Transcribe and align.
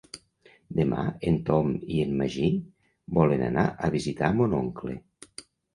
Demà 0.79 1.03
en 1.33 1.37
Tom 1.51 1.69
i 1.97 2.01
en 2.07 2.17
Magí 2.23 2.49
volen 3.21 3.47
anar 3.53 3.69
a 3.89 3.95
visitar 3.99 4.35
mon 4.41 4.63
oncle. 4.67 5.03